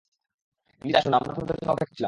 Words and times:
Please 0.81 0.95
আসুন, 0.95 1.13
আমরা 1.13 1.29
আপনাদের 1.31 1.55
জন্য 1.59 1.71
অপেক্ষা 1.71 1.89
করছিলাম। 1.89 1.99